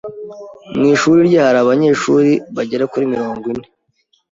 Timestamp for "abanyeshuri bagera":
1.63-2.89